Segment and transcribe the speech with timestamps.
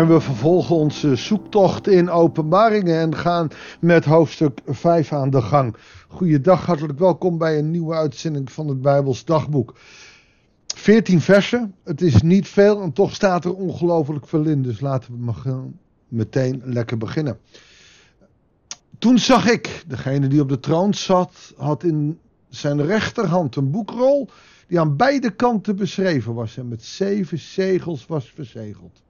[0.00, 3.48] En we vervolgen onze zoektocht in openbaringen en gaan
[3.80, 5.76] met hoofdstuk 5 aan de gang.
[6.08, 9.74] Goeiedag, hartelijk welkom bij een nieuwe uitzending van het Bijbels Dagboek.
[10.66, 14.62] 14 versen, het is niet veel en toch staat er ongelooflijk veel in.
[14.62, 15.70] Dus laten we
[16.08, 17.38] meteen lekker beginnen.
[18.98, 24.28] Toen zag ik, degene die op de troon zat, had in zijn rechterhand een boekrol
[24.66, 29.02] die aan beide kanten beschreven was en met zeven zegels was verzegeld.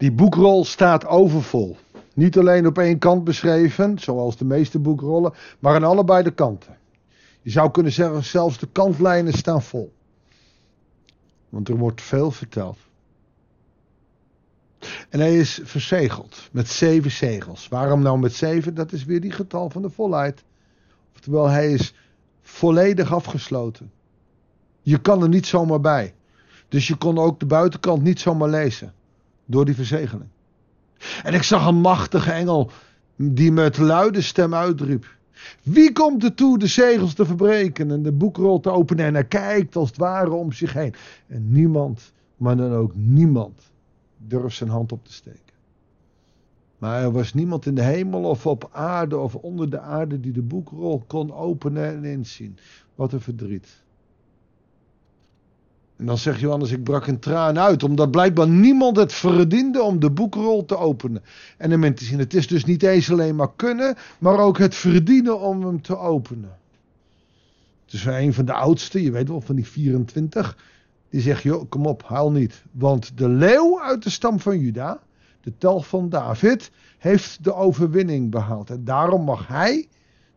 [0.00, 1.76] Die boekrol staat overvol.
[2.14, 6.78] Niet alleen op één kant beschreven, zoals de meeste boekrollen, maar aan allebei de kanten.
[7.42, 9.92] Je zou kunnen zeggen, zelfs de kantlijnen staan vol.
[11.48, 12.78] Want er wordt veel verteld.
[15.08, 17.68] En hij is verzegeld met zeven zegels.
[17.68, 18.74] Waarom nou met zeven?
[18.74, 20.44] Dat is weer die getal van de volheid.
[21.14, 21.94] Oftewel, hij is
[22.40, 23.92] volledig afgesloten.
[24.82, 26.14] Je kan er niet zomaar bij.
[26.68, 28.94] Dus je kon ook de buitenkant niet zomaar lezen.
[29.50, 30.28] Door die verzegeling.
[31.22, 32.70] En ik zag een machtige engel
[33.16, 35.06] die met luide stem uitriep.
[35.62, 39.24] Wie komt er toe de zegels te verbreken en de boekrol te openen en hij
[39.24, 40.94] kijkt als het ware om zich heen.
[41.26, 43.70] En niemand, maar dan ook niemand,
[44.16, 45.54] durft zijn hand op te steken.
[46.78, 50.32] Maar er was niemand in de hemel of op aarde of onder de aarde die
[50.32, 52.58] de boekrol kon openen en inzien.
[52.94, 53.82] Wat een verdriet.
[56.00, 60.00] En dan zegt Johannes, ik brak een traan uit, omdat blijkbaar niemand het verdiende om
[60.00, 61.22] de boekrol te openen.
[61.56, 64.74] En om te zien, het is dus niet eens alleen maar kunnen, maar ook het
[64.74, 66.58] verdienen om hem te openen.
[67.86, 70.56] Dus een van de oudsten, je weet wel, van die 24,
[71.10, 72.62] die zegt, joh, kom op, haal niet.
[72.70, 75.00] Want de leeuw uit de stam van Juda,
[75.40, 78.70] de tel van David, heeft de overwinning behaald.
[78.70, 79.88] En daarom mag hij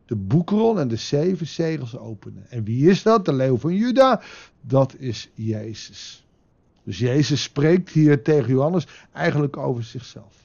[0.05, 2.45] de boekrol en de zeven zegels openen.
[2.49, 3.25] En wie is dat?
[3.25, 4.21] De leeuw van Juda?
[4.61, 6.25] Dat is Jezus.
[6.83, 10.41] Dus Jezus spreekt hier tegen Johannes eigenlijk over zichzelf.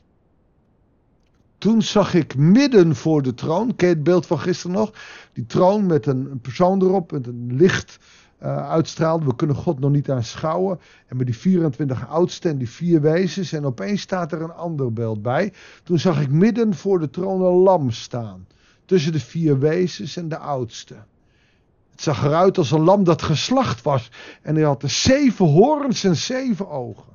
[1.59, 4.93] Toen zag ik midden voor de troon, ken het beeld van gisteren nog?
[5.33, 7.99] Die troon met een persoon erop, met een licht
[8.43, 9.25] uh, uitstraalde.
[9.25, 10.81] We kunnen God nog niet aanschouwen.
[11.07, 13.53] En met die 24 oudsten en die vier wezens.
[13.53, 15.53] En opeens staat er een ander beeld bij.
[15.83, 18.47] Toen zag ik midden voor de troon een lam staan
[18.89, 20.95] tussen de vier wezens en de oudste.
[21.91, 24.11] Het zag eruit als een lam dat geslacht was.
[24.43, 27.13] En hij had de zeven horens en zeven ogen.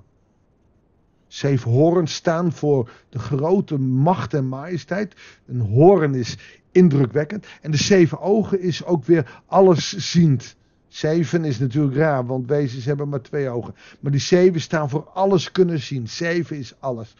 [1.28, 5.16] Zeven horens staan voor de grote macht en majesteit.
[5.46, 6.38] Een hoorn is
[6.72, 7.46] indrukwekkend.
[7.62, 10.56] En de zeven ogen is ook weer allesziend.
[10.88, 13.76] Zeven is natuurlijk raar, want wezens hebben maar twee ogen.
[14.00, 16.08] Maar die zeven staan voor alles kunnen zien.
[16.08, 17.16] Zeven is alles.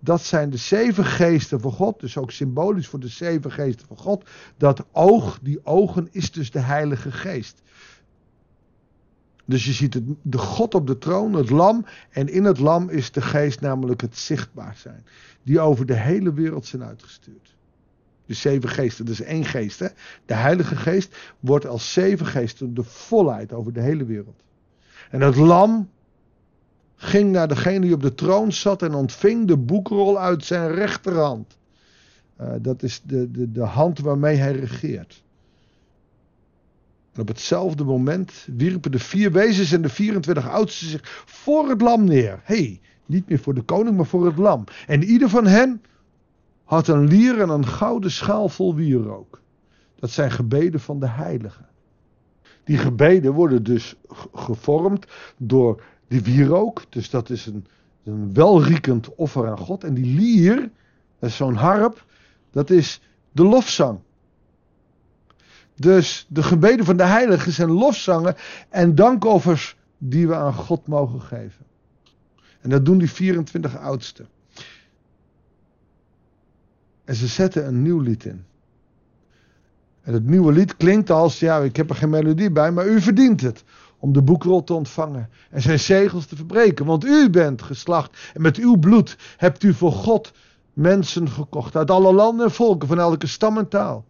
[0.00, 3.96] Dat zijn de zeven geesten van God, dus ook symbolisch voor de zeven geesten van
[3.96, 4.28] God.
[4.56, 7.62] Dat oog, die ogen, is dus de Heilige Geest.
[9.48, 11.84] Dus je ziet het, de God op de troon, het lam.
[12.10, 15.04] En in het lam is de geest namelijk het zichtbaar zijn.
[15.42, 17.54] Die over de hele wereld zijn uitgestuurd.
[18.26, 19.78] De zeven geesten, dat is één geest.
[19.78, 19.88] Hè?
[20.26, 24.42] De Heilige Geest wordt als zeven geesten de volheid over de hele wereld.
[25.10, 25.90] En het lam,
[27.00, 31.56] ging naar degene die op de troon zat en ontving de boekrol uit zijn rechterhand.
[32.40, 35.22] Uh, dat is de, de, de hand waarmee hij regeert.
[37.12, 41.80] En op hetzelfde moment wierpen de vier wezens en de 24 oudsten zich voor het
[41.80, 42.40] lam neer.
[42.42, 44.64] hey, niet meer voor de koning, maar voor het lam.
[44.86, 45.82] En ieder van hen
[46.64, 49.40] had een lier en een gouden schaal vol wierook.
[49.94, 51.66] Dat zijn gebeden van de heiligen.
[52.64, 53.96] Die gebeden worden dus
[54.32, 57.66] gevormd door die wierook, dus dat is een,
[58.04, 59.84] een welriekend offer aan God.
[59.84, 60.70] En die lier,
[61.18, 62.06] dat is zo'n harp,
[62.50, 63.00] dat is
[63.32, 63.98] de lofzang.
[65.74, 68.36] Dus de gebeden van de heiligen zijn lofzangen
[68.68, 71.66] en dankoffers die we aan God mogen geven.
[72.60, 74.28] En dat doen die 24 oudsten.
[77.04, 78.44] En ze zetten een nieuw lied in.
[80.02, 83.00] En het nieuwe lied klinkt als, ja, ik heb er geen melodie bij, maar u
[83.00, 83.64] verdient het
[83.98, 86.86] om de boekrol te ontvangen en zijn zegels te verbreken.
[86.86, 90.32] Want u bent geslacht en met uw bloed hebt u voor God
[90.72, 94.04] mensen gekocht uit alle landen en volken, van elke stam en taal.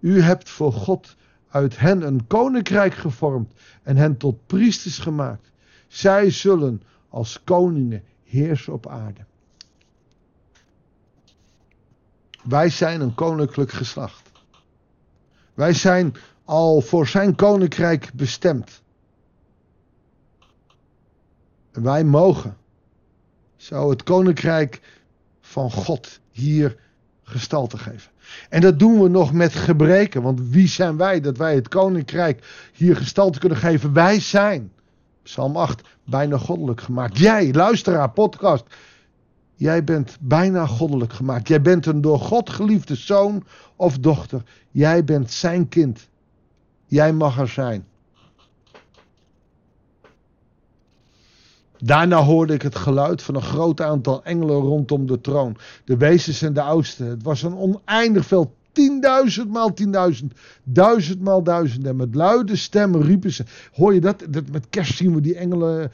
[0.00, 1.16] U hebt voor God
[1.48, 5.52] uit hen een koninkrijk gevormd en hen tot priesters gemaakt.
[5.88, 9.20] Zij zullen als koningen heersen op aarde.
[12.42, 14.30] Wij zijn een koninklijk geslacht.
[15.54, 18.82] Wij zijn al voor zijn koninkrijk bestemd.
[21.72, 22.56] Wij mogen
[23.56, 24.80] zo het koninkrijk
[25.40, 26.76] van God hier
[27.22, 28.10] gestalte geven.
[28.48, 30.22] En dat doen we nog met gebreken.
[30.22, 33.92] Want wie zijn wij dat wij het koninkrijk hier gestalte kunnen geven?
[33.92, 34.72] Wij zijn,
[35.22, 37.18] Psalm 8, bijna goddelijk gemaakt.
[37.18, 38.64] Jij, luisteraar, podcast.
[39.54, 41.48] Jij bent bijna goddelijk gemaakt.
[41.48, 43.44] Jij bent een door God geliefde zoon
[43.76, 44.42] of dochter.
[44.70, 46.08] Jij bent zijn kind.
[46.86, 47.86] Jij mag er zijn.
[51.84, 55.56] Daarna hoorde ik het geluid van een groot aantal engelen rondom de troon.
[55.84, 57.06] De wezens en de oudsten.
[57.06, 58.54] Het was een oneindig veel.
[58.72, 60.32] Tienduizend maal tienduizend.
[60.62, 61.86] Duizend maal duizend.
[61.86, 63.44] En met luide stemmen riepen ze.
[63.72, 64.24] Hoor je dat?
[64.28, 64.50] dat?
[64.52, 65.92] Met kerst zien we die engelen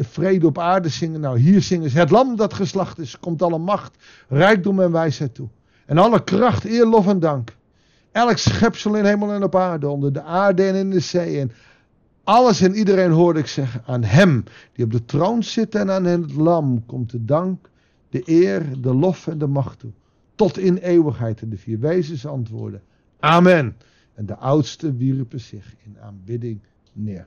[0.00, 1.20] vrede op aarde zingen.
[1.20, 1.98] Nou, hier zingen ze.
[1.98, 3.18] Het lam dat geslacht is.
[3.20, 3.96] Komt alle macht,
[4.28, 5.48] rijkdom en wijsheid toe.
[5.86, 7.56] En alle kracht, eer, lof en dank.
[8.12, 9.88] Elk schepsel in hemel en op aarde.
[9.88, 11.40] Onder de aarde en in de zee.
[11.40, 11.52] En
[12.28, 16.04] alles en iedereen hoorde ik zeggen, aan hem die op de troon zit en aan
[16.04, 17.70] het lam komt de dank,
[18.10, 19.90] de eer, de lof en de macht toe.
[20.34, 21.40] Tot in eeuwigheid.
[21.40, 22.82] En de vier wezens antwoorden,
[23.20, 23.76] amen.
[24.14, 26.60] En de oudsten wierpen zich in aanbidding
[26.92, 27.26] neer.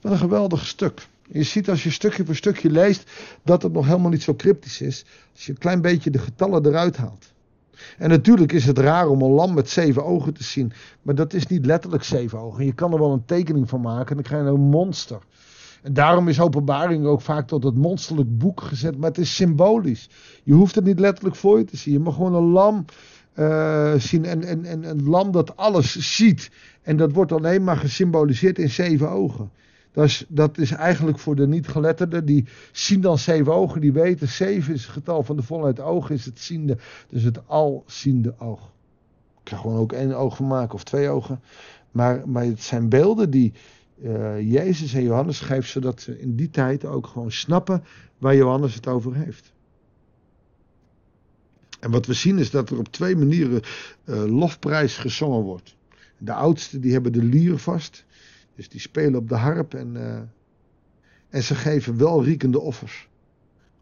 [0.00, 1.08] Wat een geweldig stuk.
[1.28, 3.10] Je ziet als je stukje voor stukje leest
[3.42, 5.04] dat het nog helemaal niet zo cryptisch is.
[5.32, 7.31] Als je een klein beetje de getallen eruit haalt.
[7.98, 10.72] En natuurlijk is het raar om een lam met zeven ogen te zien.
[11.02, 12.64] Maar dat is niet letterlijk zeven ogen.
[12.64, 15.18] Je kan er wel een tekening van maken en dan krijg je een monster.
[15.82, 18.98] En daarom is openbaring ook vaak tot het monsterlijk boek gezet.
[18.98, 20.08] Maar het is symbolisch.
[20.42, 21.94] Je hoeft het niet letterlijk voor je te zien.
[21.94, 22.84] Je mag gewoon een lam
[23.34, 24.24] uh, zien.
[24.24, 26.50] En, en, en een lam dat alles ziet.
[26.82, 29.50] En dat wordt alleen maar gesymboliseerd in zeven ogen.
[29.92, 34.28] Dat is, dat is eigenlijk voor de niet-geletterden, die zien dan zeven ogen, die weten,
[34.28, 36.78] zeven is het getal van de volheid oog, is het ziende,
[37.08, 38.72] dus het alziende oog.
[39.38, 41.40] Ik kan gewoon ook één oog van maken of twee ogen.
[41.90, 43.52] Maar, maar het zijn beelden die
[44.02, 47.84] uh, Jezus en Johannes geeft, zodat ze in die tijd ook gewoon snappen
[48.18, 49.52] waar Johannes het over heeft.
[51.80, 53.62] En wat we zien is dat er op twee manieren
[54.04, 55.76] uh, lofprijs gezongen wordt.
[56.18, 58.04] De oudsten die hebben de lier vast.
[58.62, 60.18] Dus die spelen op de harp en, uh,
[61.28, 63.08] en ze geven welriekende offers.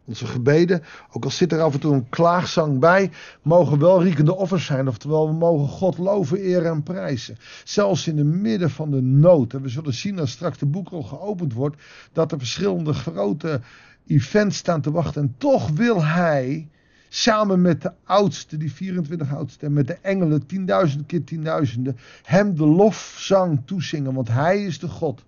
[0.05, 3.11] Onze gebeden, ook al zit er af en toe een klaagzang bij,
[3.41, 4.87] mogen welriekende offers zijn.
[4.87, 7.37] Oftewel, we mogen God loven, eren en prijzen.
[7.63, 9.53] Zelfs in het midden van de nood.
[9.53, 11.81] En we zullen zien als straks de boekrol geopend wordt,
[12.11, 13.61] dat er verschillende grote
[14.07, 15.21] events staan te wachten.
[15.21, 16.69] En toch wil hij
[17.13, 22.55] samen met de oudste, die 24 oudste, en met de engelen, tienduizend keer tienduizenden, hem
[22.55, 24.13] de lofzang toezingen.
[24.13, 25.23] Want hij is de God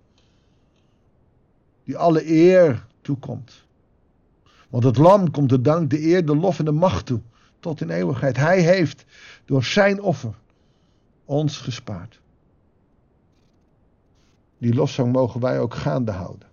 [1.84, 3.64] die alle eer toekomt.
[4.68, 7.20] Want het lam komt de dank, de eer, de lof en de macht toe.
[7.60, 8.36] Tot in eeuwigheid.
[8.36, 9.04] Hij heeft
[9.44, 10.34] door zijn offer
[11.24, 12.20] ons gespaard.
[14.58, 16.48] Die lofzang mogen wij ook gaande houden.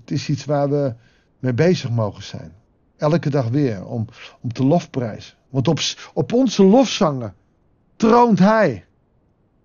[0.00, 0.94] Het is iets waar we
[1.38, 2.58] mee bezig mogen zijn.
[3.00, 4.06] Elke dag weer om,
[4.40, 5.34] om te lofprijzen.
[5.48, 5.78] Want op,
[6.14, 7.34] op onze lofzangen
[7.96, 8.84] troont Hij.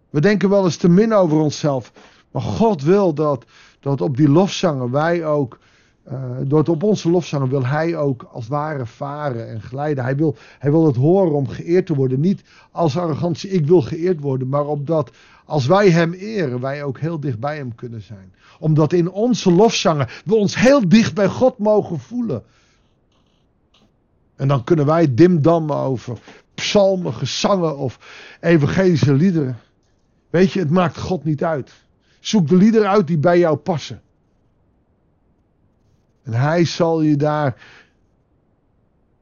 [0.10, 1.92] We denken wel eens te min over onszelf.
[2.32, 3.46] Maar God wil dat,
[3.80, 5.60] dat op die lofzangen wij ook.
[6.12, 10.04] Uh, door op onze lofzangen wil Hij ook als ware varen en glijden.
[10.04, 12.20] Hij wil, hij wil het horen om geëerd te worden.
[12.20, 14.50] Niet als arrogantie, ik wil geëerd worden.
[14.50, 15.12] Maar opdat
[15.46, 18.34] als wij Hem eren, wij ook heel dicht bij Hem kunnen zijn.
[18.60, 22.44] Omdat in onze lofzangen we ons heel dicht bij God mogen voelen.
[24.36, 26.18] En dan kunnen wij dimdammen over
[26.54, 28.00] psalmen, gezangen of
[28.40, 29.58] evangelische liederen.
[30.30, 31.74] Weet je, het maakt God niet uit.
[32.20, 34.02] Zoek de liederen uit die bij jou passen.
[36.24, 37.56] En hij zal je daar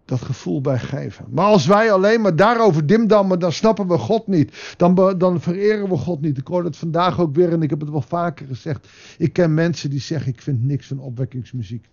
[0.05, 1.25] dat gevoel bij geven.
[1.29, 4.73] Maar als wij alleen maar daarover dimdammen, dan snappen we God niet.
[4.77, 6.37] Dan, dan vereren we God niet.
[6.37, 8.87] Ik hoorde het vandaag ook weer en ik heb het wel vaker gezegd.
[9.17, 11.89] Ik ken mensen die zeggen, ik vind niks van opwekkingsmuziek.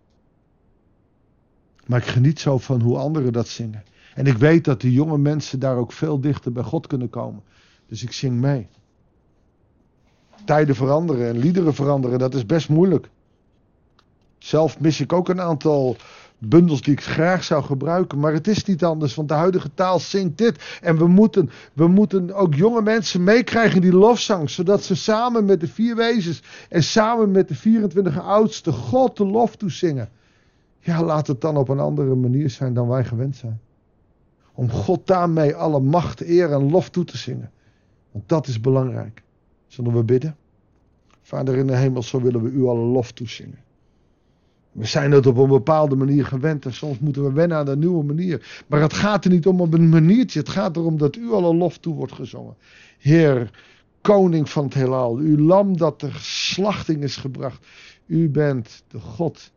[1.87, 3.85] Maar ik geniet zo van hoe anderen dat zingen.
[4.15, 7.43] En ik weet dat de jonge mensen daar ook veel dichter bij God kunnen komen.
[7.87, 8.69] Dus ik zing mee.
[10.45, 13.11] Tijden veranderen en liederen veranderen, dat is best moeilijk.
[14.39, 15.97] Zelf mis ik ook een aantal
[16.39, 18.19] bundels die ik graag zou gebruiken.
[18.19, 20.79] Maar het is niet anders, want de huidige taal zingt dit.
[20.81, 24.51] En we moeten, we moeten ook jonge mensen meekrijgen in die lofzang.
[24.51, 29.27] Zodat ze samen met de vier wezens en samen met de 24 oudsten God de
[29.27, 30.09] lof toezingen.
[30.81, 33.61] Ja, laat het dan op een andere manier zijn dan wij gewend zijn.
[34.53, 37.51] Om God daarmee alle macht, eer en lof toe te zingen.
[38.11, 39.23] Want dat is belangrijk.
[39.67, 40.37] Zullen we bidden?
[41.23, 43.59] Vader in de hemel, zo willen we u alle lof toezingen.
[44.73, 47.79] We zijn het op een bepaalde manier gewend en soms moeten we wennen aan een
[47.79, 48.65] nieuwe manier.
[48.67, 50.39] Maar het gaat er niet om op een maniertje.
[50.39, 52.57] Het gaat erom dat u alle lof toe wordt gezongen.
[52.99, 53.51] Heer,
[54.01, 57.67] koning van het heelal, uw lam dat ter slachting is gebracht.
[58.07, 59.53] U bent de God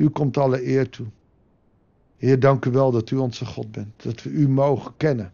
[0.00, 1.06] u komt alle eer toe.
[2.16, 4.02] Heer, dank u wel dat u onze God bent.
[4.02, 5.32] Dat we u mogen kennen.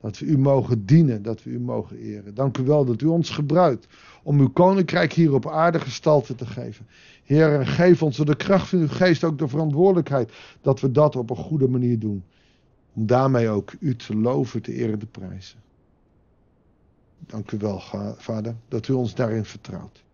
[0.00, 2.34] Dat we u mogen dienen, dat we u mogen eren.
[2.34, 3.86] Dank u wel dat u ons gebruikt
[4.22, 6.86] om uw koninkrijk hier op aarde gestalte te geven.
[7.24, 11.16] Heer, geef ons door de kracht van uw geest ook de verantwoordelijkheid dat we dat
[11.16, 12.24] op een goede manier doen.
[12.94, 15.58] Om daarmee ook u te loven, te eren, te prijzen.
[17.18, 17.82] Dank u wel,
[18.16, 20.04] Vader, dat u ons daarin vertrouwt.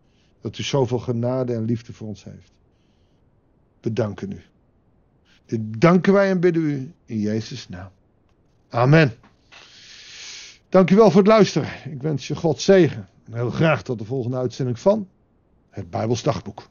[0.40, 2.52] Dat u zoveel genade en liefde voor ons heeft.
[3.80, 4.42] Bedanken u.
[5.46, 7.90] Dit danken wij en bidden u in Jezus' naam.
[8.68, 9.14] Amen.
[10.68, 11.68] Dank u wel voor het luisteren.
[11.84, 13.08] Ik wens je God zegen.
[13.24, 15.08] En heel graag tot de volgende uitzending van
[15.70, 16.68] het Bijbels Dagboek.